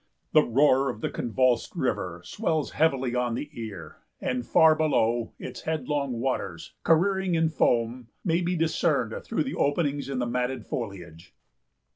[0.33, 5.61] The roar of the convulsed river swells heavily on the ear; and, far below, its
[5.61, 11.35] headlong waters, careering in foam, may be discerned through the openings of the matted foliage.